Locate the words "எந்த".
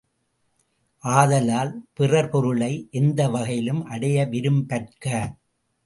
2.91-3.29